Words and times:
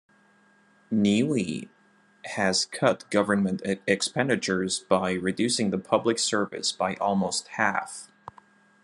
Niue 0.91 1.69
has 2.25 2.65
cut 2.65 3.07
government 3.11 3.61
expenditures 3.85 4.79
by 4.79 5.11
reducing 5.13 5.69
the 5.69 5.77
public 5.77 6.17
service 6.17 6.71
by 6.71 6.95
almost 6.95 7.47
half. 7.49 8.09